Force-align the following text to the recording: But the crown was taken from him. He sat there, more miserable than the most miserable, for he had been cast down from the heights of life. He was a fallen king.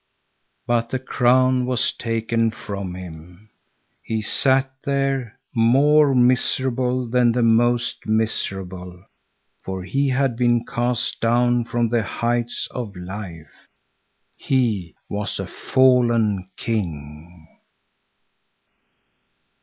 But 0.65 0.89
the 0.89 0.97
crown 0.97 1.67
was 1.67 1.93
taken 1.93 2.49
from 2.49 2.95
him. 2.95 3.51
He 4.01 4.23
sat 4.23 4.73
there, 4.83 5.37
more 5.53 6.15
miserable 6.15 7.07
than 7.07 7.31
the 7.33 7.43
most 7.43 8.07
miserable, 8.07 9.05
for 9.63 9.83
he 9.83 10.09
had 10.09 10.35
been 10.35 10.65
cast 10.65 11.19
down 11.21 11.65
from 11.65 11.87
the 11.89 12.01
heights 12.01 12.67
of 12.71 12.95
life. 12.95 13.67
He 14.35 14.95
was 15.07 15.37
a 15.39 15.45
fallen 15.45 16.49
king. 16.57 17.47